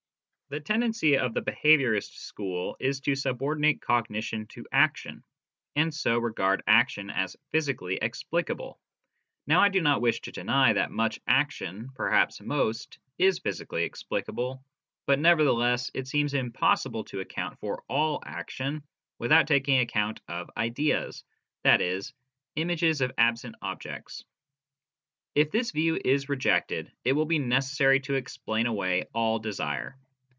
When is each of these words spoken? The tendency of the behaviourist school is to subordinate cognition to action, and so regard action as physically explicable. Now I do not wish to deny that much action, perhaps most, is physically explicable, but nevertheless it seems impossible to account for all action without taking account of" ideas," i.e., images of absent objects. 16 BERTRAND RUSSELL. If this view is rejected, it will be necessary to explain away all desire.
The 0.49 0.59
tendency 0.59 1.17
of 1.17 1.33
the 1.33 1.41
behaviourist 1.41 2.13
school 2.17 2.75
is 2.77 2.99
to 3.03 3.15
subordinate 3.15 3.79
cognition 3.81 4.47
to 4.47 4.67
action, 4.73 5.23
and 5.77 5.93
so 5.93 6.19
regard 6.19 6.61
action 6.67 7.09
as 7.09 7.37
physically 7.53 7.95
explicable. 8.01 8.77
Now 9.47 9.61
I 9.61 9.69
do 9.69 9.79
not 9.79 10.01
wish 10.01 10.19
to 10.19 10.31
deny 10.33 10.73
that 10.73 10.91
much 10.91 11.21
action, 11.25 11.87
perhaps 11.95 12.41
most, 12.41 12.99
is 13.17 13.39
physically 13.39 13.85
explicable, 13.85 14.61
but 15.05 15.19
nevertheless 15.19 15.89
it 15.93 16.09
seems 16.09 16.33
impossible 16.33 17.05
to 17.05 17.21
account 17.21 17.57
for 17.59 17.85
all 17.87 18.21
action 18.25 18.83
without 19.19 19.47
taking 19.47 19.79
account 19.79 20.19
of" 20.27 20.51
ideas," 20.69 21.23
i.e., 21.63 22.01
images 22.57 22.99
of 22.99 23.13
absent 23.17 23.55
objects. 23.61 24.25
16 25.37 25.45
BERTRAND 25.45 25.45
RUSSELL. 25.45 25.47
If 25.47 25.51
this 25.53 25.71
view 25.71 26.01
is 26.03 26.27
rejected, 26.27 26.91
it 27.05 27.13
will 27.13 27.23
be 27.25 27.39
necessary 27.39 28.01
to 28.01 28.15
explain 28.15 28.65
away 28.65 29.05
all 29.13 29.39
desire. 29.39 29.97